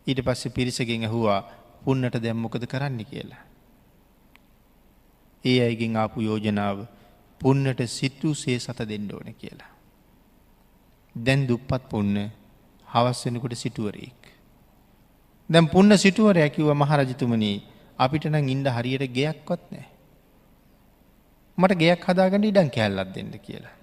[0.07, 1.41] ඊට පස්සේ පිරිසගෙන් ඇහුවා
[1.85, 3.43] පුන්නට දැම්මොකද කරන්න කියලා.
[5.45, 6.79] ඒ අයගෙන් ආපු යෝජනාව
[7.41, 9.73] පුන්නට සිත්තු සේ සත දෙන්න ඕන කියලා.
[11.15, 12.17] දැන් දුප්පත් පුන්න
[12.93, 14.23] හවස්වෙනකොට සිටුවරයෙක්.
[15.51, 17.57] දැම් පුන්න සිටුවර ඇකිව මහරජතුමනී
[17.99, 19.87] අපිට නම් ඉන්ඩ හරියට ගෙයක්වත් නෑ.
[21.59, 23.77] මට ගෙයක් හදාගන්න ඉඩන් කෑල්ලත් දෙන්න කියලා.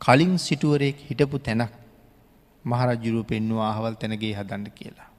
[0.00, 1.72] කලින් සිටුවරයෙක් හිටපු තැනක්
[2.64, 5.10] මහරජුරුව පෙන්වා අහවල් තැනගේ හදන්න කියලා.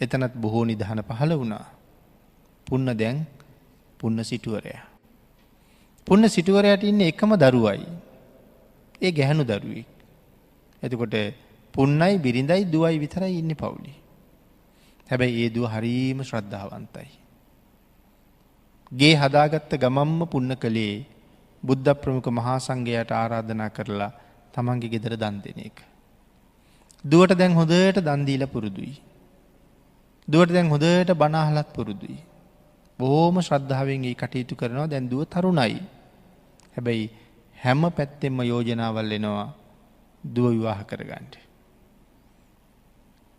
[0.00, 1.66] එතනත් බොහෝ නිදහන පහළ වුණා.
[2.66, 3.18] පුන්න දැන්
[3.98, 4.74] පුන්න සිටුවරය.
[6.06, 7.86] පුන්න සිටුවරයට ඉන්න එකම දරුවයි.
[9.02, 9.95] ඒ ගැහැනු දරුවෙක්.
[10.82, 11.16] එතකොට
[11.74, 13.94] පුන්නයි බිරිඳයි දුවයි විතරයි ඉන්න පවුලි.
[15.08, 17.08] හැබැයි ඒ දුව හරීම ශ්‍රද්ධාවන්තයි.
[18.92, 21.04] ගේ හදාගත්ත ගමම්ම පුන්න කළේ
[21.62, 24.12] බුද්ධ ප්‍රමුඛ මහා සංඝයට ආරාධනා කරලා
[24.52, 25.78] තමන්ගේ ගෙදර දන් දෙන එක.
[27.04, 28.94] දුවට දැන් හොඳට දන්දීල පුරුදුයි.
[30.28, 32.18] දුවට දැන් හොඳට බනාහලත් පුරුදුයි.
[32.98, 35.76] බොහෝම ශ්‍රද්ධාවෙන් ඒ කටයුතු කරනවා දැන් දුව තරුණයි.
[36.74, 37.10] හැබැයි
[37.56, 39.48] හැම පැත්තෙම යෝජනාවල් එනවා
[40.34, 41.34] දුව විවාහ කරගන්නට.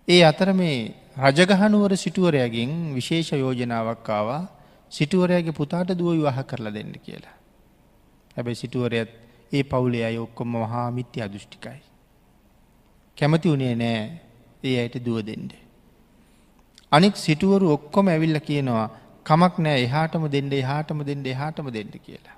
[0.08, 4.43] ඒ අතර මේ රජගහනුවර සිටුවරයගෙන් විශේෂ යෝජනාවක් ආවා
[4.91, 7.36] සිටුවරයාගේ පුතාට දුව විවාහ කරලා දෙන්න කියලා.
[8.36, 9.12] හැබැයි සිටුවරයත්
[9.52, 11.82] ඒ පවුලේ අය ඔක්කොම මහා මිත්‍ය අදෘෂ්ටිකයි.
[13.17, 14.02] කැමති වුණේ නෑ
[14.63, 15.50] ඒ අයට දුව දෙන්න.
[16.91, 18.88] අනික් සිටුවරු ඔක්කොම ඇවිල්ල කියනවා
[19.26, 22.38] කමක් නෑ එහාටම දෙන්න එහාටම දෙන්න එහාටම දෙන්න කියලා.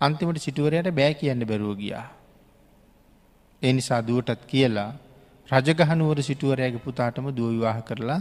[0.00, 2.06] අන්තිමට සිටුවරයට බෑ කියන්න බැරුව ගියා.
[3.62, 4.90] ඒ නිසා දුවටත් කියලා
[5.48, 8.20] රජගහනුවර සිටුවරයාගේ පුතාටම දුව විවාහ කරලා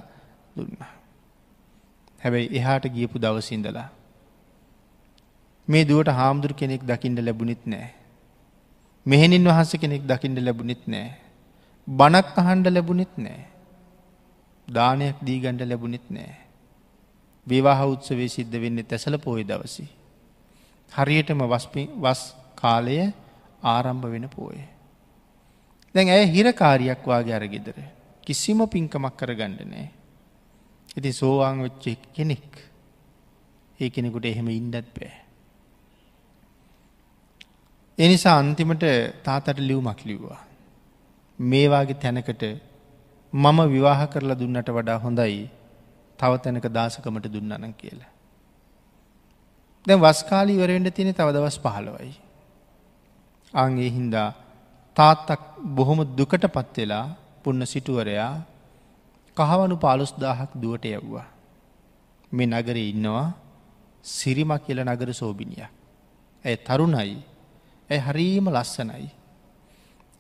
[0.56, 0.92] දුන්නා.
[2.22, 3.90] හැබැයි එහාට ගියපු දවසින්දලා.
[5.68, 7.88] මේ දුවට හාමුදුර කෙනෙක් දකිින්ට ලැබුණෙත් නෑ.
[9.06, 11.08] මෙහෙණින් වහන්ස කෙනෙක් දකිින්ට ලැබුණෙත් නෑ.
[11.88, 13.40] බනක් අහන්ඩ ලැබුණෙත් නෑ.
[14.68, 16.34] දානයක් දීගණ්ඩ ලැබුණෙත් නෑ.
[17.48, 19.86] විවාහ උත්සවේ සිද්ධ වෙන්නේ තැසල පෝය දවසි.
[20.92, 21.42] හරියටම
[22.04, 22.22] වස්
[22.56, 22.98] කාලය
[23.64, 24.60] ආරම්භ වෙන පෝය.
[25.96, 27.78] දැන් ඇය හිරකාරියක් වාගේ අරගෙදර
[28.24, 29.88] කිසිම පින්කමක් කර ගණ්ඩනෑ.
[30.98, 32.50] ඉති සෝවාන් වෙච්ච කෙනෙක්
[33.80, 35.12] ඒ කෙනෙකුට එහෙම ඉන්ඩත් පෑ.
[37.98, 38.86] එනිසා අන්තිමට
[39.24, 40.42] තාතට ලිව්මක් ලිව්වා.
[41.40, 42.44] මේවාගේ තැනකට
[43.34, 45.50] මම විවාහ කරලා දුන්නට වඩා හොඳයි
[46.20, 48.12] තව තැනක දාසකමට දුන්නන කියලා.
[49.86, 52.14] දැ වස්කාලි වරෙන්ට තියෙන තව දවස් පහළවයි.
[53.54, 54.30] අන්ගේ හින්දා
[55.00, 55.42] තාත්තක්
[55.76, 57.06] බොහොම දුකට පත්වෙලා
[57.44, 58.32] පුන්න සිටුවරයා
[59.38, 61.28] කහවනු පාලුස් දාහක් දුවට යව්වා.
[62.32, 63.28] මේ නගර ඉන්නවා
[64.06, 65.64] සිරිමක් කියල නගර සෝබිනිය.
[66.46, 67.16] ඇය තරුණයි
[67.90, 69.08] ඇය හරීම ලස්සනයි.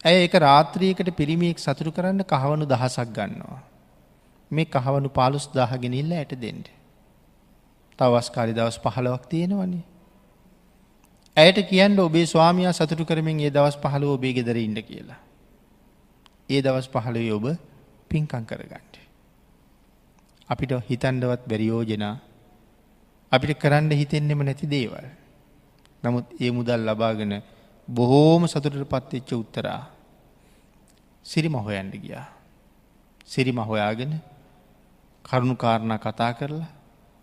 [0.05, 3.61] ඇය එක රාත්‍රියකට පිරිමියෙක් සතුරු කරන්න කහවනු දහසක් ගන්නවා.
[4.51, 6.67] මේ කහවනු පාලුස් දාහගෙනල්ල ඇයට දෙෙන්ට.
[7.99, 9.83] තවස්කාරි දවස් පහලවක් තියෙනවන්නේ.
[11.39, 15.19] ඇයට කියන්න ඔබේ ස්වාමයා සතුටු කරමින් ඒ දවස් පහල ඔබේ ගෙදර ඉන්න කියලා.
[16.49, 17.45] ඒ දවස් පහළවේ ඔබ
[18.09, 18.95] පින්කං කරගන්නට.
[20.49, 22.15] අපිට හිතන්ඩවත් බැරියෝජනා
[23.31, 25.07] අපිට කරන්න හිතෙන්නෙම නැති දේවල්.
[26.03, 27.33] නමුත් ඒ මුදල් ලබාගෙන
[27.87, 29.81] බොහෝම සතුටට පත්වෙච්ච උත්තරා
[31.25, 32.27] සිරිම හොයන්ඩ ගියා.
[33.25, 34.13] සිරිම හොයාගෙන
[35.25, 36.69] කරුණු කාරණා කතා කරලා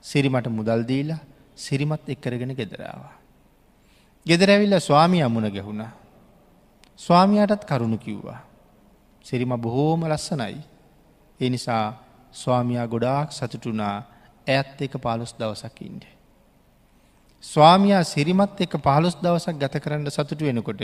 [0.04, 1.20] සිරිමට මුදල් දීලා
[1.56, 3.25] සිරිමත් එක්කරගෙන ගෙදරාවා.
[4.26, 5.82] ගෙදර ඇවිල්ල ස්වාමී අමුණ ගැහුණ.
[6.98, 8.40] ස්වාමියයටත් කරුණු කිව්වා.
[9.24, 10.56] සිරිම බොහෝම ලස්සනයි.
[11.40, 11.84] ඒ නිසා
[12.34, 13.96] ස්වාමයා ගොඩාක් සතුටුනා
[14.46, 16.04] ඇත් එක පාලොස් දවසක් ඉන්ඩ.
[17.44, 20.82] ස්වාමයා සිරිමත් එක පහලොස් දවසක් ගත කරන්න සතුටු වෙනකොට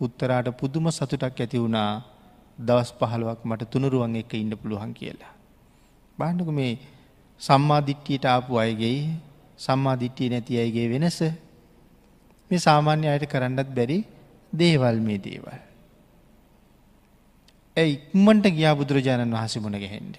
[0.00, 1.90] උත්තරාට පුදුම සතුටක් ඇති වුණා
[2.58, 5.32] දවස් පහළුවක් මට තුනුරුවන් එක ඉන්න පුළුවන් කියලා.
[6.18, 6.72] බාණ්ඩක මේ
[7.40, 8.98] සම්මාධිට්ටියට ආපු අයගේ
[9.58, 11.20] සම්මාධිට්ටිය නැති අයගේ වෙනස
[12.50, 13.98] මේ සාමාන්‍ය අයට කරන්නත් බැරි
[14.52, 15.58] දේවල් මේ දේවල්.
[17.76, 20.16] ඇ ඉක්මට ගියා බුදුරජාණන් වහස මුණ ගැහෙන්ඩ.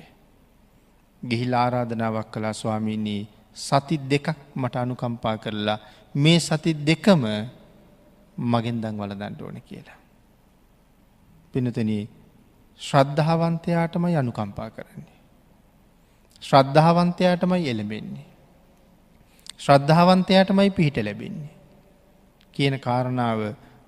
[1.24, 5.80] ගිහිල් ආරාධනාවක් කලා ස්වාමීනී සති දෙකක් මට අනුකම්පා කරලා
[6.16, 7.24] මේ සති දෙකම
[8.38, 10.00] මගෙන් දං වලදන්ට ඕන කියලා.
[11.54, 11.92] පිනතන
[12.82, 15.20] ශ්‍රද්ධාවන්තයාටම යනුකම්පා කරන්නේ.
[16.44, 18.28] ශ්‍රද්ධාවන්තයාටමයි එළඹෙන්නේ.
[19.60, 21.61] ශ්‍රද්ධාවන්තයාටමයි පිහිට ලැබෙන්නේ.
[22.54, 23.42] කියන කාරණාව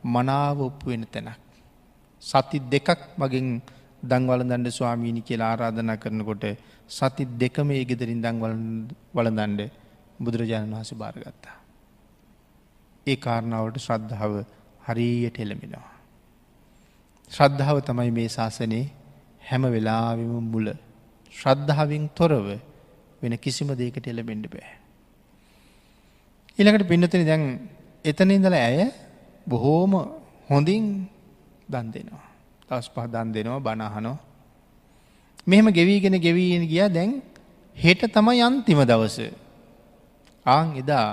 [0.06, 1.40] මනාව ඔප්පු වෙන තැනක්.
[2.24, 3.48] සති දෙකක් මගින්
[4.04, 6.46] දංවල දණ්ඩ ස්වාමීණි කියලා ආරාධනා කරනකොට
[6.90, 8.38] සති දෙකම ඒ ගෙදරින් දං
[9.14, 9.62] වලදන්ඩ
[10.20, 11.58] බුදුරජාණන් වහස භාරගත්තා.
[13.08, 14.34] ඒ කාරණාවට ශ්‍රද්ධාව
[14.88, 15.94] හරීයට එළමෙනවා.
[17.32, 18.86] ශ්‍රද්ධාව තමයි මේ ශාසනයේ
[19.42, 20.68] හැම වෙලාවිම මුල
[21.34, 22.48] ශ්‍රද්ධාවෙන් තොරව
[23.22, 24.72] වෙන කිසිම දේකට එළබෙන්ඩ බෑ.
[26.60, 27.44] ඊළඟට පින්නතන දැන්
[28.06, 28.92] එතන ඉඳල ඇය
[29.48, 29.94] බොහෝම
[30.50, 31.08] හොඳින්
[31.70, 32.28] දන් දෙනවා.
[32.70, 34.18] දවස් පහ දන් දෙනවා බණහනෝ.
[35.48, 37.22] මෙහෙම ගෙවීගෙන ගෙවීගෙන ගියා දැන්
[37.78, 39.18] හෙට තමයි අන්තිම දවස.
[40.46, 41.10] ආං එදා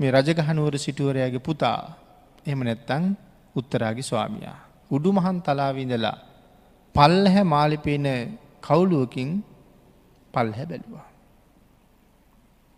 [0.00, 1.94] මේ රජගහනුවර සිටුවරයාගේ පුතා
[2.46, 3.04] එහෙම නැත්තං
[3.56, 4.58] උත්තරාගේ ස්වාමියා.
[4.90, 6.16] උඩු මහන් තලාවිඳලා
[6.94, 8.06] පල්ලහැ මාලිපේන
[8.60, 9.30] කවුලුවකින්
[10.34, 11.08] පල්හැ බැලුවා.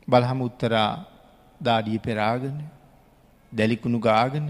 [0.09, 1.13] බලහම උත්තරා
[1.60, 2.56] දාඩිය පෙරාගෙන
[3.52, 4.46] දැලිකුණු ගාගෙන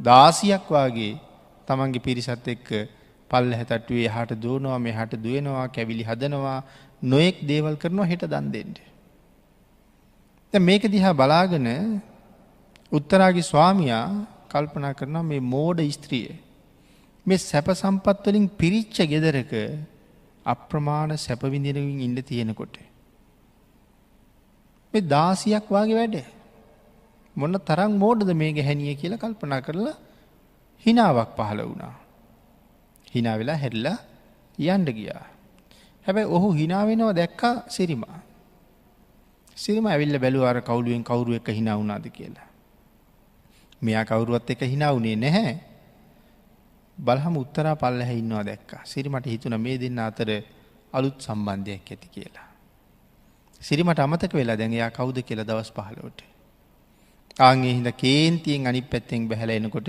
[0.00, 1.18] දාසියක් වගේ
[1.66, 2.88] තමන්ගේ පිරිසත් එක්ක
[3.30, 6.58] පල්ල හැතටුවේ හට දුවනවා මේ හට දුවනවා කැවිලි හදනවා
[7.02, 8.78] නොයෙක් දේවල් කරනවා හෙට දන් දෙෙන්ට.
[10.54, 11.68] මේක දිහා බලාගෙන
[12.92, 16.28] උත්තරාගේ ස්වාමයා කල්පනා කරනවා මේ මෝඩ ස්ත්‍රිය.
[17.26, 19.52] මේ සැප සම්පත්වලින් පිරිච්ච ගෙදරක
[20.46, 22.76] අප්‍රමාණ සැපවිඳිනවින් ඉන්න තියෙනකොට.
[24.94, 26.16] මේ දාසියක් වගේ වැඩ.
[27.36, 29.96] මොන්න තරම් මෝඩද මේ ගැහැනිය කියලා කල්පනා කරලා
[30.86, 31.94] හිනාවක් පහළ වුණා.
[33.14, 33.98] හිනා වෙලා හැරිලා
[34.58, 35.24] යන්ඩ ගියා.
[36.06, 38.18] හැබැයි ඔහු හිනාවෙනව දැක්කා සිරිමා.
[39.56, 42.48] සිරිම ඇවිල්ල බැලුවාර කවුලුවෙන් කවුරු එක හිනා වුණාද කියලා.
[43.82, 45.54] මෙයා කවුරුවත් එක හිනාවුනේ නැහැ.
[46.98, 48.82] බලහම උත්තරා පල්ලහ ඉන්නවා දැක්කා.
[48.84, 50.30] සිරිමට හිතුන මේ දෙන්න අතර
[50.92, 52.48] අලුත් සම්බන්ධයක් ඇති කියලා.
[53.60, 56.18] සිරිමට අමතක වෙලා දැන් එයා කවුද කියලා දවස් පහලෝට.
[57.38, 59.88] ආගේ හිද කේන්තියෙන් අනි පැත්තෙන් බැහල එනකොට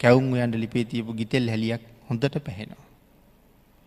[0.00, 2.86] කැවුම් යන්ට ලිපේ තියපු ගිතෙල් හැලියක් හොඳට පැහෙනවා.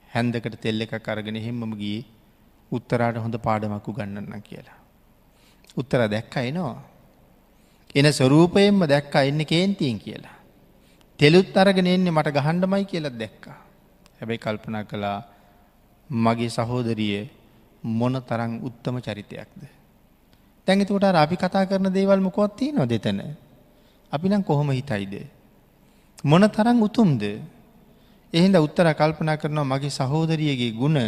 [0.10, 2.00] හැන්දකට තෙල්ල එක කරගෙන හෙම්මම ගිය
[2.72, 4.80] උත්තරාට හොඳ පාඩමක්කු ගන්නන්න කියලා.
[5.78, 6.78] උත්තර දැක්ක එනවා.
[7.96, 10.38] එන ස්වරූපයෙන්ම දැක්ක එන්න කේන්තියෙන් කියලා.
[11.20, 13.58] තෙලුත් අරගෙන එන්නේ මට ගහන්ඩමයි කියලත් දැක්කා.
[14.20, 15.18] හැබැයි කල්පනා කළා
[16.12, 17.30] මගේ සහෝදරිය
[17.84, 19.62] මොන තරං උත්තම චරිතයක්ද.
[20.68, 23.20] තැඟතුට අපි කතා කරන දේවල් මොකොත්තිී නො දෙතන.
[24.12, 25.28] අපි නම් කොහොම හිතයිද.
[26.24, 27.24] මොන තරං උතුම්ද.
[28.34, 31.00] එහින්ද උත්තර කල්පනා කරනවා මගේ සහෝදරියගේ ගුණ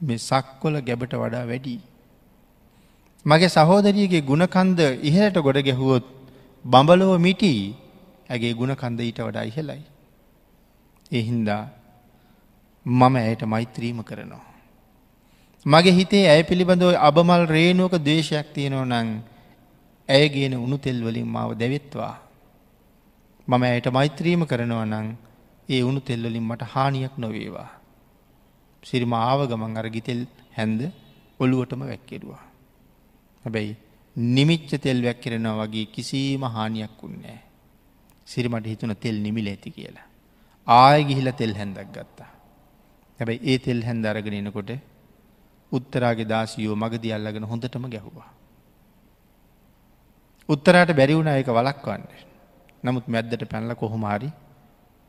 [0.00, 1.80] මේ සක්කොල ගැබට වඩා වැඩි.
[3.26, 6.06] මගේ සහෝදරියගේ ගුණකන්ද ඉහලට ගොඩ ගැහුවොත්
[6.64, 7.74] බඹලොව මිටි
[8.30, 9.82] ඇගේ ගුණකන්ද ඊට වඩා ඉහලයි.
[11.12, 11.79] එහින්දා
[12.86, 14.46] මම ඇයට මෛත්‍රීම කරනවා.
[15.66, 19.08] මගේ හිතේ ඇය පිළිබඳව අබමල් රේනුවක දේශයක් තියෙනව නං
[20.08, 22.14] ඇයගේන උුණු තෙල්වලින් මාව දැවෙත්වා.
[23.48, 25.08] මම ඇයට මෛත්‍රීම කරනවා නං
[25.68, 27.70] ඒ උුණු තෙල්වලින් මට හානියක් නොවේවා.
[28.82, 30.22] සිරිම ආව ගමන් අර ගිතෙල්
[30.56, 30.80] හැන්ද
[31.40, 32.42] ඔළුවටම වැක්කෙරුවා.
[33.44, 33.76] හැබැයි
[34.16, 37.40] නිමිච්ච තෙල් වැක්කෙරෙනවා වගේ කිසිීම හානියක් වුන්නෑ.
[38.26, 40.06] සිරිමට හිතුන තෙල් නිමිල ඇති කියලා.
[40.66, 42.39] ආය ගිහිල තෙල් හැන්දක් ගත්තා.
[43.20, 44.70] හැබැයි ඒ තෙල් හැන්ද අරගෙන එනකොට
[45.72, 48.30] උත්තරාගේ දාසියෝ මගද අල්ලගෙන හොඳටම ගැහුවා.
[50.48, 52.04] උත්තරාට බැරිවුණ එක වලක්වන්න.
[52.84, 54.30] නමුත් මැද්දට පැනල කොහොමාරි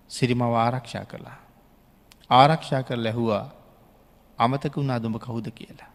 [0.10, 1.40] සිරිමව ආරක්ෂා කරලා.
[2.30, 3.46] ආරක්ෂා කර ලැහුවා
[4.40, 5.90] අමතක වුණා දුඹ කවුද කියලා.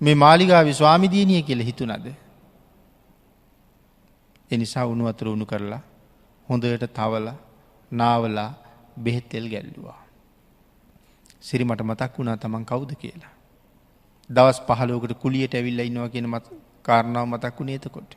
[0.00, 2.06] මේ මාලිගාවි ස්වාමිදීනිය කියල හිතුනද.
[4.50, 5.82] එනිසා උණු අතර උුණු කරලා
[6.48, 7.28] හොඳට තවල
[7.90, 8.50] නාවලා
[9.02, 10.05] බෙහෙත්තෙල් ගැල්ලුවා.
[11.46, 13.34] සිරිමට මතක් වුණා තමන් කවුද කියලා.
[14.30, 16.46] දවස් පහලෝකට කුලියට ඇවිල්ල ඉන්නවා කියන මත්
[16.82, 18.10] කාරණාව මතක්කු නේතකොට.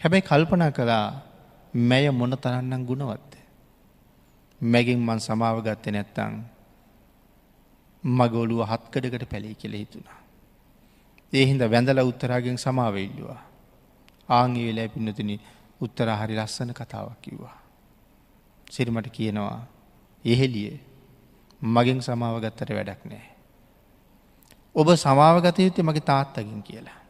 [0.00, 1.06] හැබැයි කල්පනා කළා
[1.74, 3.32] මැය මොන තරන්නම් ගුණවත්ද.
[4.60, 6.34] මැගින් මන් සමාව ගත්ත නැත්තං
[8.04, 10.18] මගොලුව හත්කඩකට පැළේ කෙළ හිතුනා.
[11.32, 13.40] ඒහින්ද වැඳල උත්තරාගෙන් සමාවඉල්ලවා.
[14.28, 15.36] ආංගේ වෙලා පින්නතුනි
[15.80, 17.56] උත්තර හරි ලස්සන කතාවක් කිව්වා.
[18.70, 19.58] සිරිමට කියනවා
[20.24, 20.95] එහෙලිය
[21.62, 23.24] මගෙන් සමාව ගත්තට වැඩක් නෑ.
[24.74, 27.00] ඔබ සමාවගත යුත්තේ මගේ තාත්තකින් කියලා.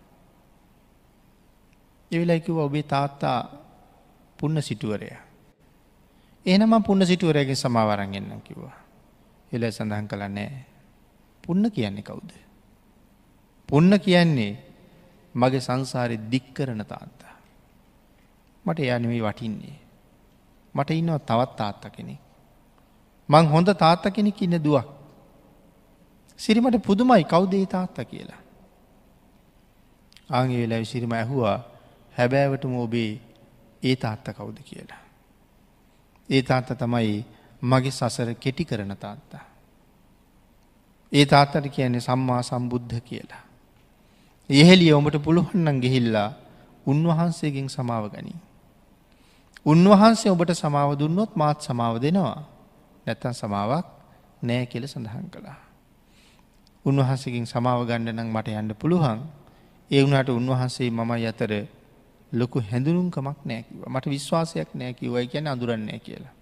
[2.10, 3.38] එවිලයිකිව ඔබේ තාත්තා
[4.38, 5.10] පුන්න සිටුවරය.
[6.46, 8.76] එනම පුන්න සිටුවරයගේ සමාවරන්ගෙන්න්න කිව්වා.
[9.52, 10.64] එල සඳහන් කළ නෑ.
[11.44, 12.30] පුන්න කියන්නේ කවුද.
[13.68, 14.52] පුන්න කියන්නේ
[15.34, 17.34] මගේ සංසාරය දික් කරන තාත්තා.
[18.64, 19.78] මට යනවී වටින්නේ.
[20.74, 22.25] මට ඉන්නවා තවත් තාත්ත කෙනෙක්.
[23.28, 24.86] මං හොඳ තාත්ත කෙනෙක් ඉන්න දුවක්.
[26.40, 28.40] සිරිමට පුදුමයි කවුදේ තාත්ත කියලා.
[30.30, 31.58] ආගේ වෙලා සිරිම ඇහුවා
[32.14, 33.10] හැබෑවටම ඔබේ
[33.82, 35.02] ඒ තාත්ත කවුද කියලා.
[36.28, 37.24] ඒ තාත්ත තමයි
[37.62, 39.44] මගේ සසර කෙටි කරන තාත්තා.
[41.12, 43.42] ඒ තාත්තට කියන්නේ සම්මා සම්බුද්ධ කියලා.
[44.50, 46.30] එහෙලිය ඔඹට පුළුවන්නන් ගෙහිල්ලා
[46.86, 48.38] උන්වහන්සේගෙන් සමාව ගනී.
[49.66, 52.55] උන්වහන්සේ ඔබට සමාව දුන්නොත් මාත් සමාව දෙනවා.
[53.06, 53.86] නැත්තන් සමාවක්
[54.42, 55.58] නෑ කෙල සඳහන් කළා.
[56.84, 59.20] උන්වහන්සකින් සමාව ගණ්ඩ නම් මට යන්න පුළුවන්
[59.90, 61.52] ඒ වුණට උන්වහන්සේ මම අතර
[62.32, 66.34] ලොකු හැඳුනුම්කමක් නෑකිව මට විශ්වාසයක් නෑකිවයි කියන අඳුරන්නේ කියලා.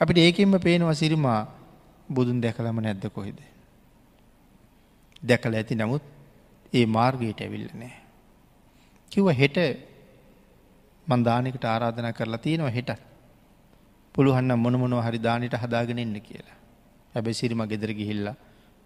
[0.00, 1.40] අපිට ඒකෙන්ම පේනවා සිරිමා
[2.08, 3.38] බුදුන් දැකලම නැද්ද කොහෙද.
[5.22, 6.04] දැකල ඇති නමුත්
[6.72, 7.94] ඒ මාර්ගයට ඇවිල්ල නෑ.
[9.12, 9.58] කිව්ව හෙට
[11.06, 12.90] මන්දානකට ආරාධනා කරලා තියෙනවා හෙට
[14.18, 16.56] පුළුහන්න මොනමොනව හරි දානට හදාගෙන එන්න කියලා.
[17.14, 18.36] හැබැ සිරිම ගෙදර ගිහිල්ලා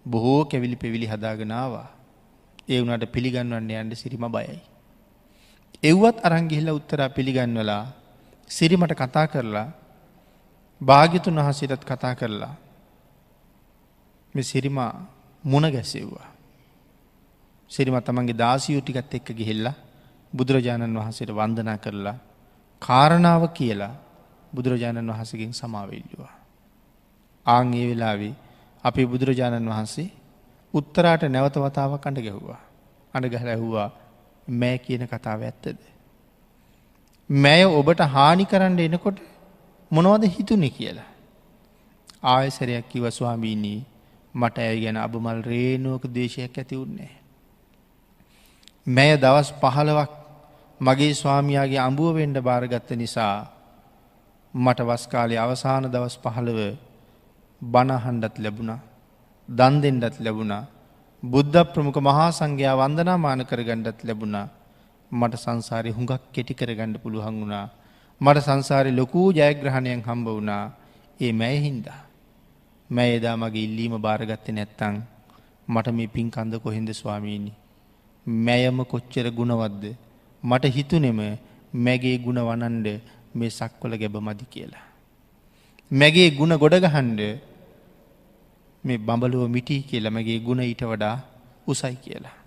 [0.05, 1.87] බොහෝ කැවිලි පෙවිලි හදාගෙනවා.
[2.69, 4.59] ඒ වුණට පිළිගන්නවන්න යන්ට සිරිම බයයි.
[5.83, 7.83] එව්වත් අරංගිහිල්ල උත්තරා පිළිගන්නවලා
[8.49, 9.67] සිරිමට කතා කරලා
[10.81, 12.53] භාගිතුන් වහසිටත් කතා කරලා
[14.35, 14.91] මේ සිරිමා
[15.43, 16.27] මුණ ගැසෙව්වා.
[17.71, 19.75] සිරිම තමන්ගේ දාසියූ ටිකත් එක්ක ගිහිල්ලා
[20.33, 22.17] බුදුරජාණන් වහන්සේට වන්දනා කරලා
[22.81, 23.93] කාරණාව කියලා
[24.53, 26.33] බුදුරජාණන් වහසකින් සමාවෙල්ලවා.
[27.45, 28.33] ආං ඒ වෙලාවේ
[28.83, 30.09] අපි බුදුරජාණන් වහන්සේ
[30.73, 32.61] උත්තරාට නැවත වතාව කඩ ගැහ්වා.
[33.13, 33.89] අඩ ගහල ඇහුවා
[34.47, 35.79] මෑ කියන කතාව ඇත්තද.
[37.29, 39.17] මැය ඔබට හානි කරන්න එනකොට
[39.91, 41.09] මොනවද හිතුනෙ කියලා.
[42.25, 43.79] ආයසරයක් කිව ස්වාමීනී
[44.35, 47.13] මට ඇය ගැන අබමල් රේනුවක දේශයක් ඇති වුන්නේ.
[48.87, 50.11] මැය දවස් පහළවක්
[50.81, 53.52] මගේ ස්වාමයාගේ අඹුව වෙන්ඩ භාරගත්ත නිසා
[54.53, 56.59] මට වස්කාලය අවසාන දවස් පහළව
[57.61, 58.79] බණහන්ඩත් ලැබුණා
[59.49, 60.63] දන් දෙෙන්ඩත් ලැබුණා
[61.23, 64.47] බුද්ධ ප්‍රමුඛ මහා සංඝයා වන්දනාමාන කරගණ්ඩත් ලැබුණා
[65.11, 67.65] මට සංසාරය හුඟක් කෙටි කරගණ්ඩ පුළුවන් වුණා
[68.21, 70.63] මට සංසාරය ලොකූ ජයග්‍රහණයන් හම්බ වුණා
[71.19, 72.01] ඒ මැය හින්දා.
[72.89, 74.95] මැ එදා මගේ ඉල්ලීම භාරගත්ත නැත්තං
[75.67, 77.51] මට මේ පින් කන්ද කොහෙන්ද ස්වාමීණි.
[78.25, 79.83] මැයම කොච්චර ගුණවද්ද.
[80.43, 81.19] මට හිතුනෙම
[81.79, 82.87] මැගේ ගුණ වනන්ඩ
[83.35, 84.85] මේ සක්වල ගැබ මදි කියලා.
[85.91, 87.21] මැගේ ගුණ ගොඩගහන්ඩ
[88.83, 91.17] මේ බඹලුව මිටි කියලා මගේ ගුණ ඊට වඩා
[91.67, 92.37] උසයි කියලා.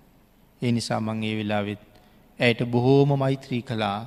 [0.62, 1.82] ඒ නිසා මං ඒ වෙලාවෙත්
[2.38, 4.00] ඇයට බොහෝම මෛත්‍රී කලා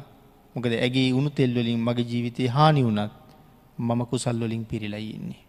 [0.55, 3.13] මොකද ඇගේ උුණු තෙල්වලින් මගේ ජීවිතය හානි වුනත්
[3.79, 5.43] මම කුසල්වලින් පිරිලයින්නේ.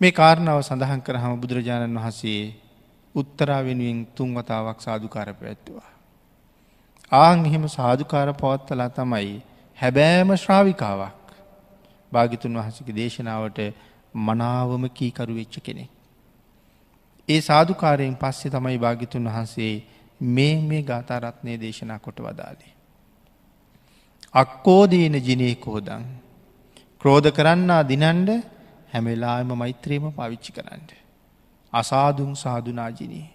[0.00, 2.42] මේ කාරණාව සඳහන් කරහම බුදුරජාණන් වහන්සේ
[3.14, 5.97] උත්තරා වෙනුවෙන් තුන්වතාවක් සාධකාර පැත්තුවා.
[7.12, 9.36] ආං එහෙම සාධකාර පවත්තලා තමයි
[9.78, 11.30] හැබෑම ශ්‍රාවිකාවක්
[12.12, 13.60] භාගිතුන් වහසක දේශනාවට
[14.14, 15.90] මනාවම කීකරු වෙච්ච කෙනෙක්.
[17.28, 19.74] ඒ සාධකාරයෙන් පස්සේ තමයි භාගිතුන් වහන්සේ
[20.20, 22.72] මේ මේ ගාතාරත්නය දේශනා කොට වදාලේ.
[24.34, 26.04] අක්කෝදීන ජිනය කෝදං.
[27.00, 28.30] ක්‍රෝධ කරන්නා දිනන්ඩ
[28.92, 30.84] හැමෙලාම මෛත්‍රීම පවිච්චි කරන්න.
[31.72, 33.26] අසාදුම් සාධනාජිනී.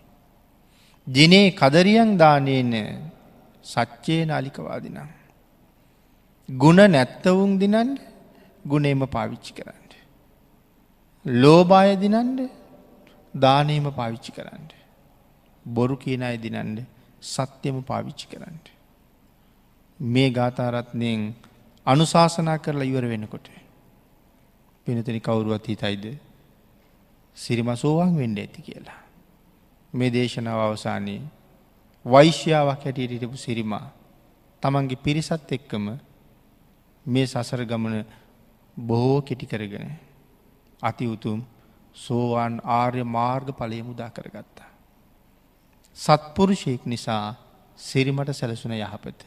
[1.07, 2.73] ජිනේ කදරියන් දානයන
[3.63, 5.09] සච්චේ නාලිකවාදිනම්.
[6.49, 7.99] ගුණ නැත්තවුන් දිනන්ඩ
[8.67, 9.83] ගුණේම පාවිච්චි කරන්න.
[11.25, 12.39] ලෝබාය දිනන්ඩ
[13.35, 14.67] දානයම පාවිච්චි කරන්න.
[15.65, 16.79] බොරු කියන අය දිනන්ඩ
[17.21, 18.57] සත්‍යම පාවිච්චි කරන්න.
[19.99, 21.21] මේ ගාථාරත්නයෙන්
[21.87, 23.47] අනුශාසනා කරලා ඉවර වෙනකොට.
[24.87, 26.05] පිනතනි කවුරුවත් හිතයිද
[27.37, 28.99] සිරිම සෝවන් වෙන්ඩ ඇති කියලා.
[29.93, 31.21] මේ දේශනාව අවසානයේ
[32.05, 33.85] වෛශ්‍යාවක් හැටියට හිටපු සිරිමා
[34.63, 35.85] තමන්ගේ පිරිසත් එක්කම
[37.05, 38.05] මේ සසර ගමන
[38.77, 39.87] බොහෝ කෙටි කරගෙන
[40.81, 41.39] අති උතුම්
[41.95, 44.69] සෝවාන් ආර්ය මාර්ග පලය මුදා කරගත්තා.
[45.97, 47.35] සත්පුරුෂයෙක් නිසා
[47.79, 49.19] සිරිමට සැලසුන යහපත.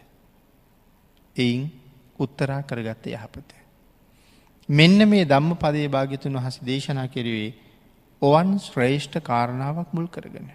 [1.36, 1.62] එයින්
[2.18, 3.50] උත්තරා කරගත්ත යහපත.
[4.68, 7.54] මෙන්න මේ ධම්ම පදේ භාගිතුන් වහස දේශනා කෙරුවේ
[8.22, 10.48] ඔවන් ශ්‍රේෂ්ඨ කාරණාවක් මුල් කරගෙන.